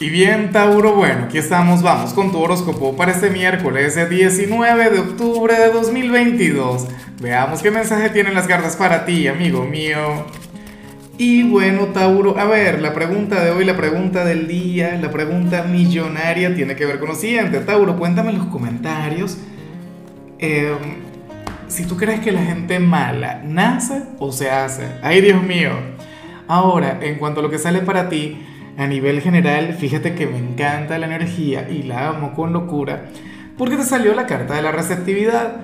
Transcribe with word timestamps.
Y 0.00 0.10
bien, 0.10 0.52
Tauro, 0.52 0.94
bueno, 0.94 1.24
aquí 1.24 1.38
estamos, 1.38 1.82
vamos 1.82 2.12
con 2.12 2.30
tu 2.30 2.38
horóscopo 2.38 2.96
para 2.96 3.10
este 3.10 3.30
miércoles 3.30 3.98
19 4.08 4.90
de 4.90 4.98
octubre 5.00 5.58
de 5.58 5.72
2022. 5.72 6.86
Veamos 7.20 7.62
qué 7.62 7.72
mensaje 7.72 8.08
tienen 8.10 8.34
las 8.34 8.46
cartas 8.46 8.76
para 8.76 9.04
ti, 9.04 9.26
amigo 9.26 9.64
mío. 9.64 10.24
Y 11.18 11.42
bueno, 11.42 11.86
Tauro, 11.86 12.38
a 12.38 12.44
ver, 12.44 12.80
la 12.80 12.94
pregunta 12.94 13.42
de 13.42 13.50
hoy, 13.50 13.64
la 13.64 13.76
pregunta 13.76 14.24
del 14.24 14.46
día, 14.46 14.96
la 15.02 15.10
pregunta 15.10 15.64
millonaria 15.64 16.54
tiene 16.54 16.76
que 16.76 16.86
ver 16.86 17.00
con 17.00 17.08
lo 17.08 17.16
siguiente. 17.16 17.58
Tauro, 17.58 17.96
cuéntame 17.98 18.30
en 18.30 18.38
los 18.38 18.46
comentarios 18.46 19.36
eh, 20.38 20.76
si 21.66 21.86
tú 21.86 21.96
crees 21.96 22.20
que 22.20 22.30
la 22.30 22.44
gente 22.44 22.78
mala 22.78 23.42
nace 23.44 24.04
o 24.20 24.30
se 24.30 24.48
hace. 24.48 24.86
Ay, 25.02 25.22
Dios 25.22 25.42
mío. 25.42 25.72
Ahora, 26.46 27.00
en 27.02 27.16
cuanto 27.16 27.40
a 27.40 27.42
lo 27.42 27.50
que 27.50 27.58
sale 27.58 27.80
para 27.80 28.08
ti, 28.08 28.38
a 28.78 28.86
nivel 28.86 29.20
general, 29.20 29.74
fíjate 29.74 30.14
que 30.14 30.28
me 30.28 30.38
encanta 30.38 30.98
la 30.98 31.06
energía 31.06 31.68
y 31.68 31.82
la 31.82 32.10
amo 32.10 32.32
con 32.32 32.52
locura, 32.52 33.06
porque 33.58 33.76
te 33.76 33.82
salió 33.82 34.14
la 34.14 34.26
carta 34.26 34.54
de 34.54 34.62
la 34.62 34.70
receptividad. 34.70 35.56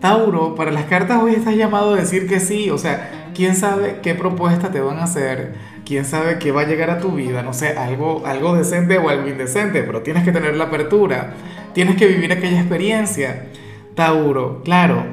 Tauro, 0.00 0.54
para 0.54 0.70
las 0.70 0.84
cartas 0.84 1.20
hoy 1.20 1.34
estás 1.34 1.56
llamado 1.56 1.94
a 1.94 1.96
decir 1.96 2.28
que 2.28 2.38
sí, 2.38 2.70
o 2.70 2.78
sea, 2.78 3.30
quién 3.34 3.56
sabe 3.56 3.98
qué 4.02 4.14
propuesta 4.14 4.70
te 4.70 4.78
van 4.78 4.98
a 4.98 5.04
hacer, 5.04 5.54
quién 5.84 6.04
sabe 6.04 6.38
qué 6.38 6.52
va 6.52 6.60
a 6.60 6.66
llegar 6.66 6.90
a 6.90 7.00
tu 7.00 7.10
vida, 7.10 7.42
no 7.42 7.52
sé, 7.52 7.76
algo, 7.76 8.24
algo 8.24 8.54
decente 8.54 8.98
o 8.98 9.08
algo 9.08 9.26
indecente, 9.26 9.82
pero 9.82 10.02
tienes 10.02 10.22
que 10.22 10.30
tener 10.30 10.56
la 10.56 10.64
apertura, 10.64 11.34
tienes 11.72 11.96
que 11.96 12.06
vivir 12.06 12.30
aquella 12.30 12.60
experiencia. 12.60 13.46
Tauro, 13.96 14.62
claro, 14.62 15.04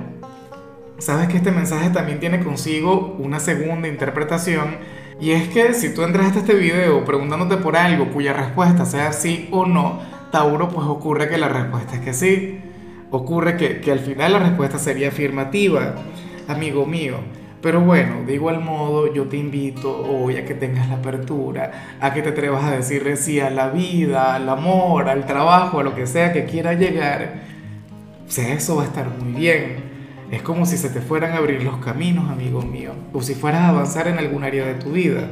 sabes 0.99 1.27
que 1.27 1.37
este 1.37 1.51
mensaje 1.51 1.89
también 1.89 2.19
tiene 2.19 2.43
consigo 2.43 3.15
una 3.17 3.39
segunda 3.39 3.87
interpretación 3.87 5.00
y 5.19 5.31
es 5.31 5.49
que 5.49 5.73
si 5.73 5.93
tú 5.93 6.03
entraste 6.03 6.39
a 6.39 6.41
este 6.41 6.55
video 6.55 7.03
preguntándote 7.05 7.57
por 7.57 7.75
algo 7.75 8.09
cuya 8.11 8.33
respuesta 8.33 8.85
sea 8.85 9.13
sí 9.13 9.49
o 9.51 9.65
no, 9.65 9.99
Tauro, 10.31 10.69
pues 10.69 10.87
ocurre 10.87 11.29
que 11.29 11.37
la 11.37 11.49
respuesta 11.49 11.95
es 11.95 12.01
que 12.01 12.13
sí. 12.13 12.59
Ocurre 13.11 13.57
que, 13.57 13.81
que 13.81 13.91
al 13.91 13.99
final 13.99 14.31
la 14.31 14.39
respuesta 14.39 14.79
sería 14.79 15.09
afirmativa, 15.09 15.95
amigo 16.47 16.85
mío. 16.85 17.17
Pero 17.61 17.81
bueno, 17.81 18.23
de 18.25 18.33
igual 18.33 18.61
modo 18.61 19.13
yo 19.13 19.25
te 19.25 19.37
invito 19.37 19.95
hoy 19.95 20.37
a 20.37 20.45
que 20.45 20.55
tengas 20.55 20.89
la 20.89 20.95
apertura, 20.95 21.97
a 21.99 22.13
que 22.13 22.23
te 22.23 22.29
atrevas 22.29 22.63
a 22.63 22.71
decirle 22.71 23.17
sí 23.17 23.39
a 23.39 23.51
la 23.51 23.69
vida, 23.69 24.33
al 24.35 24.49
amor, 24.49 25.09
al 25.09 25.25
trabajo, 25.27 25.79
a 25.79 25.83
lo 25.83 25.93
que 25.93 26.07
sea 26.07 26.33
que 26.33 26.45
quiera 26.45 26.73
llegar. 26.73 27.41
O 28.25 28.41
eso 28.41 28.77
va 28.77 28.83
a 28.83 28.85
estar 28.85 29.09
muy 29.09 29.33
bien. 29.33 29.90
Es 30.31 30.41
como 30.41 30.65
si 30.65 30.77
se 30.77 30.89
te 30.89 31.01
fueran 31.01 31.33
a 31.33 31.39
abrir 31.39 31.61
los 31.61 31.75
caminos, 31.79 32.29
amigo 32.29 32.61
mío, 32.61 32.93
o 33.11 33.21
si 33.21 33.35
fueras 33.35 33.63
a 33.63 33.69
avanzar 33.69 34.07
en 34.07 34.17
algún 34.17 34.45
área 34.45 34.65
de 34.65 34.75
tu 34.75 34.93
vida. 34.93 35.27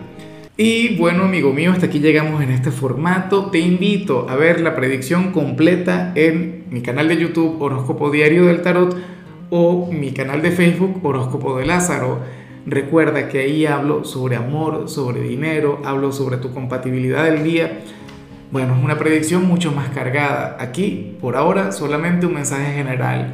Y 0.58 0.98
bueno, 0.98 1.24
amigo 1.24 1.54
mío, 1.54 1.72
hasta 1.72 1.86
aquí 1.86 2.00
llegamos 2.00 2.44
en 2.44 2.52
este 2.52 2.70
formato. 2.70 3.50
Te 3.50 3.60
invito 3.60 4.30
a 4.30 4.36
ver 4.36 4.60
la 4.60 4.76
predicción 4.76 5.32
completa 5.32 6.12
en 6.16 6.66
mi 6.70 6.82
canal 6.82 7.08
de 7.08 7.16
YouTube 7.16 7.62
Horóscopo 7.62 8.12
Diario 8.12 8.48
del 8.48 8.62
Tarot 8.62 8.94
o 9.50 9.90
mi 9.90 10.12
canal 10.12 10.42
de 10.42 10.52
Facebook 10.52 11.00
Horóscopo 11.02 11.58
de 11.58 11.66
Lázaro. 11.66 12.20
Recuerda 12.66 13.30
que 13.30 13.40
ahí 13.40 13.66
hablo 13.66 14.04
sobre 14.04 14.36
amor, 14.36 14.90
sobre 14.90 15.22
dinero, 15.22 15.82
hablo 15.86 16.12
sobre 16.12 16.36
tu 16.36 16.54
compatibilidad 16.54 17.24
del 17.24 17.46
día. 17.46 17.84
Bueno, 18.52 18.76
es 18.76 18.84
una 18.84 18.98
predicción 18.98 19.46
mucho 19.46 19.72
más 19.72 19.88
cargada. 19.92 20.58
Aquí, 20.60 21.16
por 21.22 21.38
ahora, 21.38 21.72
solamente 21.72 22.26
un 22.26 22.34
mensaje 22.34 22.74
general 22.74 23.34